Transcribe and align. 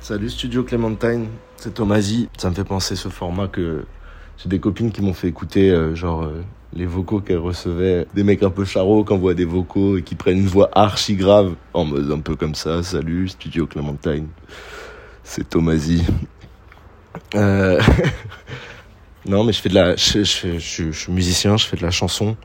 Salut 0.00 0.30
Studio 0.30 0.62
Clementine, 0.62 1.26
c'est 1.56 1.74
Thomasy. 1.74 2.28
Ça 2.38 2.48
me 2.48 2.54
fait 2.54 2.64
penser 2.64 2.96
ce 2.96 3.08
format 3.08 3.48
que 3.48 3.84
j'ai 4.38 4.48
des 4.48 4.60
copines 4.60 4.92
qui 4.92 5.02
m'ont 5.02 5.12
fait 5.12 5.28
écouter, 5.28 5.70
euh, 5.70 5.94
genre 5.94 6.22
euh, 6.22 6.42
les 6.72 6.86
vocaux 6.86 7.20
qu'elles 7.20 7.38
recevaient. 7.38 8.06
Des 8.14 8.22
mecs 8.22 8.42
un 8.42 8.50
peu 8.50 8.64
charros 8.64 9.04
qui 9.04 9.12
envoient 9.12 9.34
des 9.34 9.44
vocaux 9.44 9.98
et 9.98 10.02
qui 10.02 10.14
prennent 10.14 10.38
une 10.38 10.46
voix 10.46 10.70
archi 10.72 11.16
grave, 11.16 11.56
en 11.74 11.84
mode 11.84 12.10
un 12.10 12.20
peu 12.20 12.36
comme 12.36 12.54
ça. 12.54 12.82
Salut 12.82 13.28
Studio 13.28 13.66
Clementine, 13.66 14.28
c'est 15.24 15.48
Thomasy. 15.48 16.04
Euh... 17.34 17.80
non, 19.26 19.44
mais 19.44 19.52
je 19.52 19.60
fais 19.60 19.68
de 19.68 19.74
la, 19.74 19.96
je, 19.96 20.22
suis 20.22 21.12
musicien, 21.12 21.56
je 21.56 21.66
fais 21.66 21.76
de 21.76 21.82
la 21.82 21.90
chanson, 21.90 22.36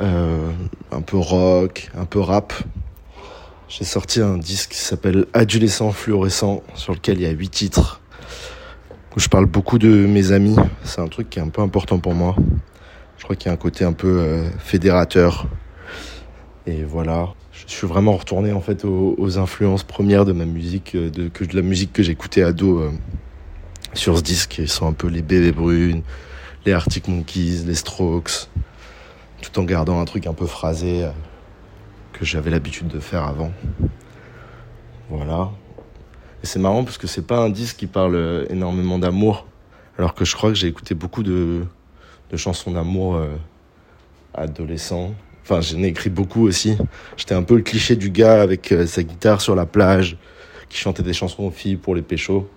euh, 0.00 0.50
un 0.90 1.00
peu 1.02 1.16
rock, 1.16 1.88
un 1.96 2.04
peu 2.04 2.18
rap. 2.18 2.52
J'ai 3.66 3.84
sorti 3.84 4.20
un 4.20 4.36
disque 4.36 4.72
qui 4.72 4.78
s'appelle 4.78 5.24
Adolescent 5.32 5.90
fluorescent, 5.90 6.62
sur 6.74 6.92
lequel 6.92 7.16
il 7.16 7.22
y 7.22 7.26
a 7.26 7.30
huit 7.30 7.48
titres, 7.48 8.02
où 9.16 9.20
je 9.20 9.28
parle 9.28 9.46
beaucoup 9.46 9.78
de 9.78 9.88
mes 9.88 10.32
amis. 10.32 10.54
C'est 10.84 11.00
un 11.00 11.08
truc 11.08 11.30
qui 11.30 11.38
est 11.38 11.42
un 11.42 11.48
peu 11.48 11.62
important 11.62 11.98
pour 11.98 12.14
moi. 12.14 12.36
Je 13.16 13.24
crois 13.24 13.36
qu'il 13.36 13.46
y 13.46 13.50
a 13.50 13.54
un 13.54 13.56
côté 13.56 13.84
un 13.84 13.94
peu 13.94 14.20
euh, 14.20 14.50
fédérateur. 14.58 15.46
Et 16.66 16.84
voilà, 16.84 17.32
je 17.52 17.72
suis 17.72 17.86
vraiment 17.86 18.16
retourné 18.16 18.52
en 18.52 18.60
fait 18.60 18.84
aux, 18.84 19.38
influences 19.38 19.82
premières 19.82 20.26
de 20.26 20.32
ma 20.32 20.44
musique, 20.44 20.94
euh, 20.94 21.10
de, 21.10 21.30
la 21.54 21.62
musique 21.62 21.92
que 21.92 22.02
j'écoutais 22.02 22.42
ado 22.42 22.80
euh, 22.80 22.90
sur 23.94 24.18
ce 24.18 24.22
disque. 24.22 24.58
Ils 24.58 24.68
sont 24.68 24.86
un 24.86 24.92
peu 24.92 25.08
les 25.08 25.22
Bébés 25.22 25.52
Brunes, 25.52 26.02
les 26.66 26.72
Arctic 26.72 27.08
Monkeys, 27.08 27.64
les 27.66 27.74
Strokes, 27.74 28.50
tout 29.40 29.58
en 29.58 29.64
gardant 29.64 30.00
un 30.00 30.04
truc 30.04 30.26
un 30.26 30.34
peu 30.34 30.46
phrasé. 30.46 31.06
Que 32.14 32.24
j'avais 32.24 32.50
l'habitude 32.50 32.88
de 32.88 33.00
faire 33.00 33.24
avant. 33.24 33.52
Voilà. 35.10 35.50
Et 36.42 36.46
c'est 36.46 36.58
marrant 36.58 36.84
parce 36.84 36.96
que 36.96 37.06
c'est 37.06 37.26
pas 37.26 37.38
un 37.38 37.50
disque 37.50 37.76
qui 37.76 37.86
parle 37.86 38.46
énormément 38.48 38.98
d'amour, 38.98 39.46
alors 39.98 40.14
que 40.14 40.24
je 40.24 40.34
crois 40.34 40.50
que 40.50 40.56
j'ai 40.56 40.68
écouté 40.68 40.94
beaucoup 40.94 41.22
de, 41.22 41.64
de 42.30 42.36
chansons 42.36 42.70
d'amour 42.70 43.16
euh, 43.16 43.28
adolescent. 44.34 45.14
Enfin, 45.42 45.60
j'en 45.60 45.82
ai 45.82 45.88
écrit 45.88 46.10
beaucoup 46.10 46.46
aussi. 46.46 46.76
J'étais 47.16 47.34
un 47.34 47.42
peu 47.42 47.56
le 47.56 47.62
cliché 47.62 47.96
du 47.96 48.10
gars 48.10 48.40
avec 48.40 48.72
euh, 48.72 48.86
sa 48.86 49.02
guitare 49.02 49.40
sur 49.40 49.54
la 49.54 49.66
plage, 49.66 50.16
qui 50.68 50.78
chantait 50.78 51.02
des 51.02 51.12
chansons 51.12 51.44
aux 51.44 51.50
filles 51.50 51.76
pour 51.76 51.94
les 51.94 52.02
péchos. 52.02 52.48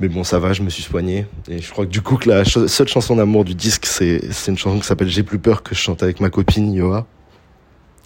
Mais 0.00 0.08
bon, 0.08 0.24
ça 0.24 0.38
va, 0.38 0.52
je 0.52 0.62
me 0.62 0.70
suis 0.70 0.82
soigné. 0.82 1.26
Et 1.48 1.58
je 1.60 1.70
crois 1.70 1.84
que 1.84 1.90
du 1.90 2.00
coup, 2.00 2.16
que 2.16 2.28
la 2.28 2.44
seule 2.44 2.88
chanson 2.88 3.16
d'amour 3.16 3.44
du 3.44 3.54
disque, 3.54 3.86
c'est 3.86 4.20
une 4.48 4.58
chanson 4.58 4.78
qui 4.78 4.86
s'appelle 4.86 5.08
J'ai 5.08 5.22
plus 5.22 5.38
peur 5.38 5.62
que 5.62 5.74
je 5.74 5.80
chante 5.80 6.02
avec 6.02 6.18
ma 6.20 6.30
copine 6.30 6.72
Yoa. 6.72 7.06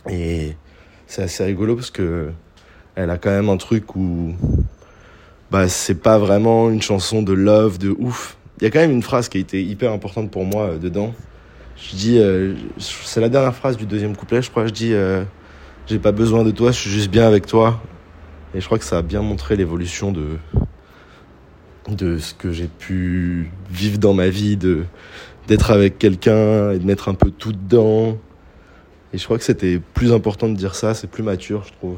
Et 0.09 0.57
c'est 1.07 1.23
assez 1.23 1.45
rigolo 1.45 1.75
parce 1.77 1.91
que 1.91 2.31
elle 2.95 3.11
a 3.11 3.19
quand 3.19 3.31
même 3.31 3.49
un 3.49 3.57
truc 3.57 3.97
où 3.97 4.35
bah 5.51 5.69
c'est 5.69 6.01
pas 6.01 6.19
vraiment 6.19 6.71
une 6.71 6.83
chanson 6.83 7.23
de 7.23 7.33
love 7.33 7.79
de 7.79 7.95
ouf. 7.99 8.37
Il 8.61 8.65
y 8.65 8.67
a 8.67 8.71
quand 8.71 8.79
même 8.79 8.91
une 8.91 9.03
phrase 9.03 9.29
qui 9.29 9.39
a 9.39 9.41
été 9.41 9.63
hyper 9.63 9.93
importante 9.93 10.31
pour 10.31 10.45
moi 10.45 10.65
euh, 10.65 10.79
dedans. 10.79 11.13
Je 11.77 11.95
dis 11.95 12.19
euh, 12.19 12.55
c'est 12.79 13.21
la 13.21 13.29
dernière 13.29 13.55
phrase 13.55 13.77
du 13.77 13.87
deuxième 13.87 14.17
couplet, 14.17 14.43
je 14.43 14.51
crois. 14.51 14.67
Je 14.67 14.73
dis 14.73 14.93
euh, 14.95 15.25
j'ai 15.87 15.99
pas 15.99 16.13
besoin 16.13 16.43
de 16.43 16.51
toi, 16.51 16.73
je 16.73 16.79
suis 16.79 16.91
juste 16.91 17.11
bien 17.11 17.27
avec 17.27 17.47
toi. 17.47 17.83
Et 18.55 18.61
je 18.61 18.67
crois 18.67 18.79
que 18.79 18.85
ça 18.85 18.99
a 18.99 19.03
bien 19.03 19.23
montré 19.23 19.57
l'évolution 19.57 20.13
de 20.13 20.39
de 21.89 22.19
ce 22.19 22.35
que 22.35 22.51
j'ai 22.51 22.67
pu 22.67 23.51
vivre 23.71 23.99
dans 23.99 24.15
ma 24.15 24.29
vie, 24.29 24.57
de 24.57 24.85
d'être 25.47 25.71
avec 25.71 25.99
quelqu'un 25.99 26.73
et 26.73 26.79
de 26.79 26.85
mettre 26.85 27.09
un 27.09 27.15
peu 27.15 27.31
tout 27.31 27.53
dedans 27.53 28.19
et 29.17 29.19
je 29.19 29.25
crois 29.25 29.39
que 29.39 29.45
c'était 29.45 29.81
plus 29.95 30.13
important 30.13 30.47
de 30.47 30.55
dire 30.55 30.75
ça, 30.75 30.93
c'est 30.93 31.07
plus 31.07 31.23
mature, 31.23 31.65
je 31.65 31.73
trouve. 31.73 31.97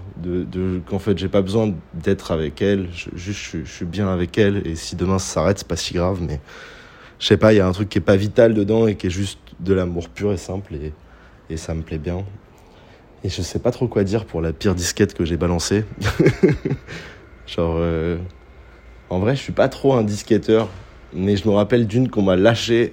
Qu'en 0.86 1.00
fait, 1.00 1.19
j'ai 1.19 1.27
pas 1.27 1.42
besoin 1.42 1.75
d'être 1.92 2.30
avec 2.30 2.62
elle, 2.62 2.86
juste 2.92 3.56
je, 3.64 3.69
suis 3.69 3.84
bien 3.84 4.06
avec 4.06 4.38
elle. 4.38 4.64
Et 4.64 4.77
si 4.77 4.94
demain 4.94 5.19
ça 5.19 5.34
s'arrête, 5.34 5.58
c'est 5.58 5.66
pas 5.66 5.75
si 5.75 5.94
grave. 5.94 6.20
Mais 6.22 6.38
je 7.19 7.27
sais 7.27 7.36
pas, 7.36 7.52
il 7.52 7.56
y 7.56 7.60
a 7.60 7.66
un 7.66 7.72
truc 7.72 7.88
qui 7.88 7.98
est 7.98 8.02
pas 8.02 8.14
vital 8.14 8.55
dedans 8.55 8.86
et 8.86 8.94
qui 8.94 9.08
est 9.08 9.10
juste 9.10 9.41
de 9.58 9.75
l'amour 9.75 10.08
pur 10.10 10.33
et 10.33 10.36
simple. 10.36 10.75
Et, 11.50 11.56
ça 11.56 11.75
me 11.75 11.82
plaît 11.82 11.98
bien. 11.98 12.25
Et 13.25 13.31
je 13.31 13.42
sais 13.42 13.59
pas 13.59 13.72
trop 13.72 13.88
quoi 13.88 14.04
dire 14.04 14.25
pour 14.25 14.41
la 14.41 14.53
pire 14.53 14.76
disquette 14.76 15.12
que 15.12 15.25
j'ai 15.25 15.37
balancée. 15.37 15.84
Genre, 17.48 17.78
euh, 17.81 18.16
en 19.10 19.19
vrai, 19.19 19.34
je 19.34 19.41
suis 19.41 19.53
pas 19.53 19.69
trop 19.69 19.94
un 19.94 20.04
disquetteur. 20.04 20.69
Mais 21.12 21.37
je 21.37 21.48
me 21.48 21.53
rappelle 21.53 21.88
d'une 21.88 22.10
qu'on 22.10 22.22
m'a 22.22 22.37
lâché 22.37 22.92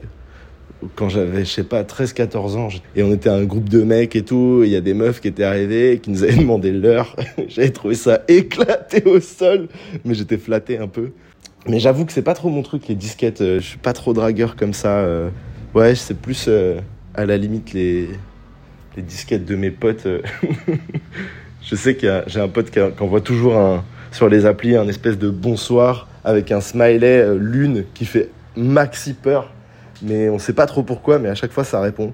quand 0.95 1.09
j'avais, 1.09 1.45
je 1.45 1.49
sais 1.49 1.63
pas, 1.63 1.83
13-14 1.83 2.57
ans. 2.57 2.69
Et 2.95 3.03
on 3.03 3.11
était 3.11 3.29
un 3.29 3.43
groupe 3.43 3.69
de 3.69 3.83
mecs 3.83 4.15
et 4.15 4.23
tout. 4.23 4.61
Il 4.63 4.69
y 4.69 4.75
a 4.75 4.81
des 4.81 4.93
meufs 4.93 5.21
qui 5.21 5.27
étaient 5.27 5.43
arrivées 5.43 5.99
qui 6.01 6.11
nous 6.11 6.23
avaient 6.23 6.35
demandé 6.37 6.71
l'heure. 6.71 7.15
J'avais 7.47 7.71
trouvé 7.71 7.95
ça 7.95 8.21
éclaté 8.27 9.03
au 9.05 9.19
sol. 9.19 9.67
Mais 10.03 10.13
j'étais 10.13 10.37
flatté 10.37 10.77
un 10.77 10.87
peu. 10.87 11.11
Mais 11.67 11.79
j'avoue 11.79 12.05
que 12.05 12.11
c'est 12.11 12.21
pas 12.21 12.35
trop 12.35 12.49
mon 12.49 12.61
truc, 12.61 12.87
les 12.87 12.95
disquettes. 12.95 13.41
Je 13.41 13.59
suis 13.59 13.79
pas 13.79 13.93
trop 13.93 14.13
dragueur 14.13 14.55
comme 14.55 14.73
ça. 14.73 15.03
Ouais, 15.73 15.95
c'est 15.95 16.19
plus 16.19 16.47
à 17.15 17.25
la 17.25 17.37
limite 17.37 17.73
les, 17.73 18.07
les 18.95 19.01
disquettes 19.01 19.45
de 19.45 19.55
mes 19.55 19.71
potes. 19.71 20.07
je 21.63 21.75
sais 21.75 22.07
a, 22.07 22.23
j'ai 22.27 22.39
un 22.39 22.47
pote 22.47 22.69
qui 22.69 22.79
envoie 22.79 23.21
toujours 23.21 23.57
un, 23.57 23.83
sur 24.11 24.29
les 24.29 24.45
applis 24.45 24.75
un 24.75 24.87
espèce 24.87 25.17
de 25.17 25.31
bonsoir 25.31 26.07
avec 26.23 26.51
un 26.51 26.61
smiley 26.61 27.35
lune 27.35 27.85
qui 27.95 28.05
fait 28.05 28.29
maxi 28.55 29.13
peur 29.13 29.54
mais 30.01 30.29
on 30.29 30.39
sait 30.39 30.53
pas 30.53 30.65
trop 30.65 30.83
pourquoi, 30.83 31.19
mais 31.19 31.29
à 31.29 31.35
chaque 31.35 31.51
fois 31.51 31.63
ça 31.63 31.79
répond. 31.81 32.13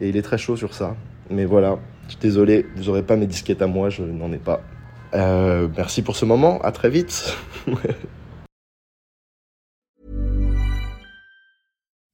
Et 0.00 0.08
il 0.08 0.16
est 0.16 0.22
très 0.22 0.38
chaud 0.38 0.56
sur 0.56 0.74
ça. 0.74 0.96
Mais 1.30 1.44
voilà, 1.44 1.78
je 2.06 2.12
suis 2.12 2.20
désolé, 2.20 2.66
vous 2.76 2.88
aurez 2.88 3.02
pas 3.02 3.16
mes 3.16 3.26
disquettes 3.26 3.62
à 3.62 3.66
moi, 3.66 3.90
je 3.90 4.02
n'en 4.02 4.32
ai 4.32 4.38
pas. 4.38 4.62
Euh, 5.14 5.68
merci 5.76 6.02
pour 6.02 6.16
ce 6.16 6.24
moment, 6.24 6.60
à 6.62 6.72
très 6.72 6.90
vite. 6.90 7.36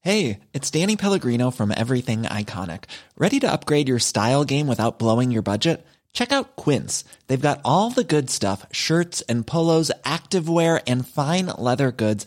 hey, 0.03 0.41
it's 0.53 0.71
Danny 0.71 0.97
Pellegrino 0.97 1.51
from 1.51 1.73
Everything 1.77 2.23
Iconic. 2.23 2.85
Ready 3.17 3.41
to 3.41 3.47
upgrade 3.51 3.89
your 3.89 4.01
style 4.01 4.45
game 4.45 4.69
without 4.69 4.99
blowing 4.99 5.31
your 5.31 5.43
budget? 5.43 5.85
Check 6.13 6.33
out 6.33 6.57
Quince. 6.57 7.05
They've 7.29 7.41
got 7.41 7.61
all 7.65 7.91
the 7.91 8.03
good 8.03 8.31
stuff 8.31 8.67
shirts 8.73 9.23
and 9.29 9.47
polos, 9.47 9.93
activewear, 10.05 10.81
and 10.87 11.07
fine 11.07 11.47
leather 11.47 11.93
goods 11.93 12.27